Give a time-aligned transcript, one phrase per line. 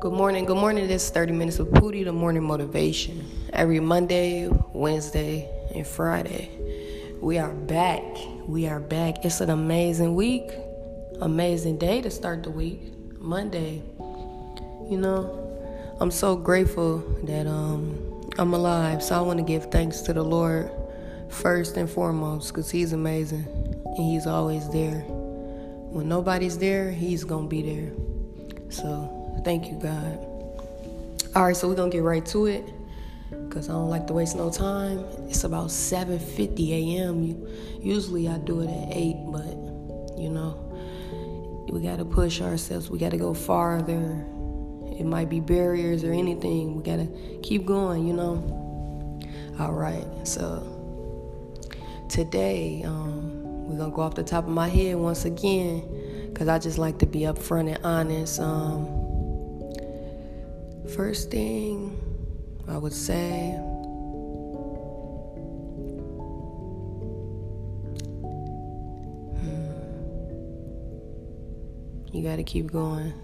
[0.00, 0.46] Good morning.
[0.46, 0.88] Good morning.
[0.88, 3.22] This is 30 Minutes with Pootie, the morning motivation.
[3.52, 6.48] Every Monday, Wednesday, and Friday.
[7.20, 8.02] We are back.
[8.46, 9.26] We are back.
[9.26, 10.52] It's an amazing week,
[11.20, 12.80] amazing day to start the week.
[13.18, 13.82] Monday.
[14.88, 19.02] You know, I'm so grateful that um, I'm alive.
[19.02, 20.70] So I want to give thanks to the Lord
[21.28, 23.44] first and foremost because He's amazing
[23.84, 25.00] and He's always there.
[25.02, 27.92] When nobody's there, He's going to be there.
[28.70, 30.18] So Thank you, God.
[31.34, 32.64] All right, so we're gonna get right to it
[33.30, 35.04] because I don't like to waste no time.
[35.28, 37.46] It's about 7:50 a.m.
[37.80, 40.66] Usually I do it at eight, but you know
[41.70, 42.90] we gotta push ourselves.
[42.90, 44.24] We gotta go farther.
[44.98, 46.76] It might be barriers or anything.
[46.76, 47.08] We gotta
[47.42, 48.06] keep going.
[48.06, 49.20] You know.
[49.60, 50.66] All right, so
[52.08, 56.58] today um, we're gonna go off the top of my head once again because I
[56.58, 58.40] just like to be upfront and honest.
[58.40, 58.99] Um,
[61.00, 61.96] First thing
[62.68, 63.52] I would say
[69.40, 69.70] hmm,
[72.12, 73.14] you got to keep going.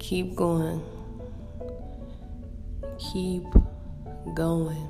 [0.00, 0.82] Keep going.
[2.98, 3.44] Keep
[4.34, 4.88] going.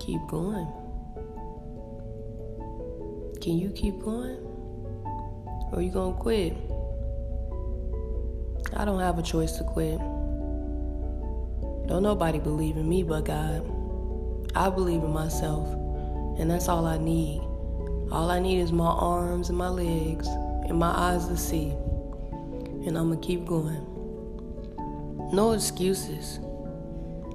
[0.00, 0.66] Keep going.
[3.40, 4.38] Can you keep going?
[5.70, 6.69] Or you going to quit?
[8.74, 9.98] I don't have a choice to quit.
[11.88, 13.64] Don't nobody believe in me but God.
[14.54, 15.68] I believe in myself,
[16.38, 17.40] and that's all I need.
[18.12, 21.70] All I need is my arms and my legs and my eyes to see.
[22.86, 23.86] And I'm gonna keep going.
[25.32, 26.40] No excuses.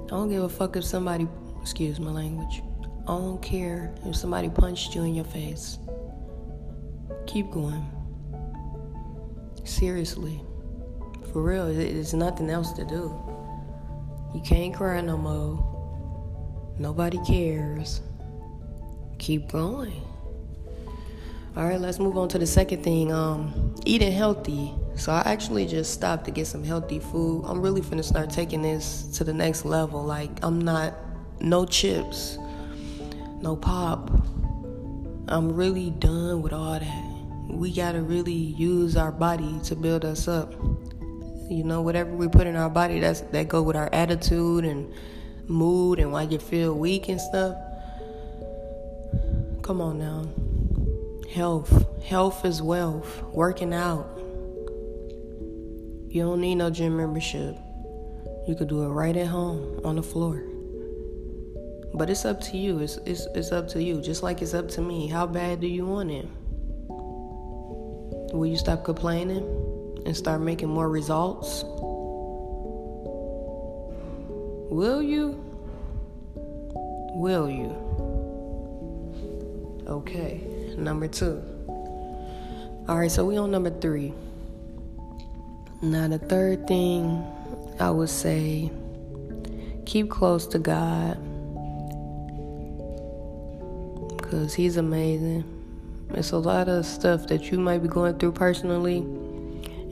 [0.04, 1.26] I don't give a fuck if somebody,
[1.60, 2.62] excuse my language,
[3.02, 5.78] I don't care if somebody punched you in your face.
[7.26, 7.84] Keep going.
[9.64, 10.42] Seriously.
[11.36, 13.14] For real, there's nothing else to do.
[14.34, 16.72] You can't cry no more.
[16.78, 18.00] Nobody cares.
[19.18, 20.00] Keep going.
[21.54, 23.12] All right, let's move on to the second thing.
[23.12, 24.72] Um, eating healthy.
[24.94, 27.44] So I actually just stopped to get some healthy food.
[27.46, 30.02] I'm really finna start taking this to the next level.
[30.02, 30.94] Like I'm not
[31.38, 32.38] no chips,
[33.42, 34.10] no pop.
[35.28, 37.50] I'm really done with all that.
[37.50, 40.54] We gotta really use our body to build us up.
[41.48, 44.92] You know, whatever we put in our body, that's that go with our attitude and
[45.46, 47.56] mood and why you feel weak and stuff.
[49.62, 50.26] Come on now.
[51.32, 51.86] Health.
[52.04, 53.22] Health is wealth.
[53.32, 54.08] Working out.
[56.08, 57.56] You don't need no gym membership.
[58.46, 60.42] You could do it right at home on the floor.
[61.94, 62.78] But it's up to you.
[62.80, 64.00] It's, it's, it's up to you.
[64.00, 65.08] Just like it's up to me.
[65.08, 66.28] How bad do you want it?
[68.32, 69.75] Will you stop complaining?
[70.06, 71.64] And start making more results?
[74.70, 75.42] Will you?
[77.16, 77.74] Will you?
[79.88, 81.42] Okay, number two.
[82.88, 84.14] All right, so we on number three.
[85.82, 87.24] Now, the third thing
[87.80, 88.70] I would say
[89.86, 91.18] keep close to God
[94.16, 95.44] because He's amazing.
[96.10, 99.04] It's a lot of stuff that you might be going through personally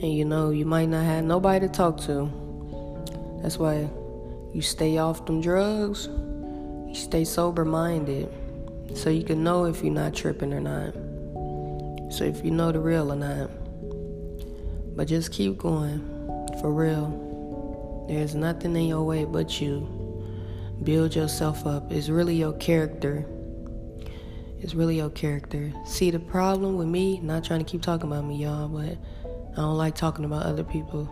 [0.04, 2.30] and you know you might not have nobody to talk to.
[3.42, 3.88] That's why
[4.52, 6.08] you stay off them drugs.
[6.88, 8.32] You stay sober minded
[8.94, 10.92] so you can know if you're not tripping or not.
[12.12, 13.50] So if you know the real or not.
[14.94, 15.98] But just keep going.
[16.60, 18.06] For real.
[18.08, 19.88] There's nothing in your way but you.
[20.82, 21.90] Build yourself up.
[21.90, 23.24] It's really your character.
[24.60, 25.72] It's really your character.
[25.86, 28.98] See the problem with me, not trying to keep talking about me, y'all, but
[29.54, 31.08] I don't like talking about other people.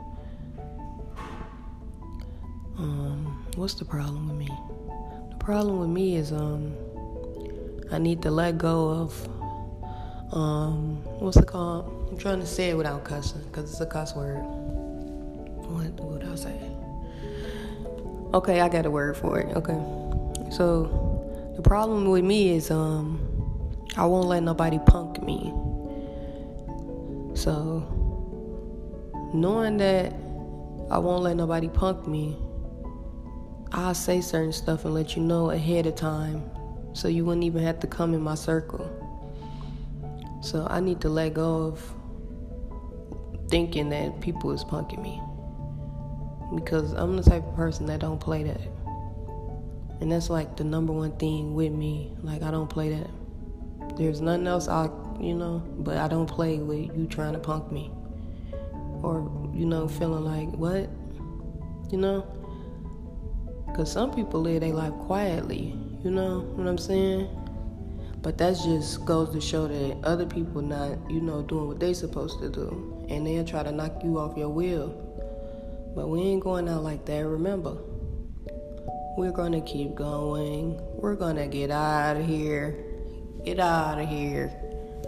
[2.76, 4.48] Um, what's the problem with me?
[5.30, 6.74] The problem with me is um,
[7.92, 9.28] I need to let go of
[10.32, 12.08] um, what's it called?
[12.10, 14.42] I'm trying to say it without cussing because it's a cuss word.
[14.42, 16.58] What would I say?
[18.34, 19.56] Okay, I got a word for it.
[19.56, 19.78] Okay,
[20.50, 23.20] so the problem with me is um,
[23.96, 25.52] I won't let nobody punk me.
[27.34, 27.86] So
[29.32, 30.12] knowing that
[30.90, 32.36] I won't let nobody punk me,
[33.72, 36.50] I'll say certain stuff and let you know ahead of time
[36.92, 38.86] so you wouldn't even have to come in my circle.
[40.42, 41.94] So I need to let go of
[43.48, 45.20] thinking that people is punking me.
[46.54, 48.60] Because I'm the type of person that don't play that.
[50.00, 52.12] And that's like the number one thing with me.
[52.22, 53.96] Like I don't play that.
[53.96, 54.90] There's nothing else I
[55.20, 57.90] you know, but I don't play with you trying to punk me
[59.02, 60.88] or, you know, feeling like, what?
[61.90, 62.26] You know?
[63.66, 67.28] Because some people live their life quietly, you know what I'm saying?
[68.20, 71.92] But that just goes to show that other people not, you know, doing what they
[71.92, 73.04] supposed to do.
[73.08, 74.90] And they'll try to knock you off your wheel.
[75.96, 77.76] But we ain't going out like that, remember.
[79.16, 80.80] We're gonna keep going.
[80.94, 82.84] We're gonna get out of here.
[83.44, 84.52] Get out of here.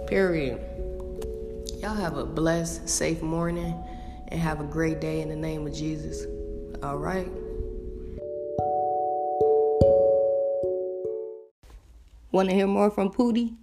[0.07, 0.61] Period.
[1.85, 3.75] Y'all have a blessed, safe morning
[4.29, 6.25] and have a great day in the name of Jesus.
[6.83, 7.31] All right.
[12.33, 13.55] Want to hear more from Pootie?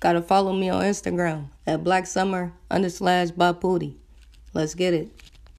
[0.00, 2.52] Gotta follow me on Instagram at Black Summer
[3.30, 3.94] by Pootie.
[4.54, 5.12] Let's get it.